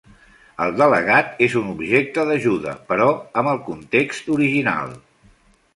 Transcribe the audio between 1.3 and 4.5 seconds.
és un objecte d'ajuda, però "amb el context